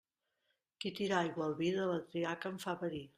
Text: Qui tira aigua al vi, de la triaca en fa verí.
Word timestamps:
Qui 0.85 0.91
tira 0.99 1.19
aigua 1.19 1.45
al 1.49 1.55
vi, 1.61 1.69
de 1.77 1.85
la 1.91 1.99
triaca 2.09 2.53
en 2.55 2.61
fa 2.65 2.79
verí. 2.85 3.07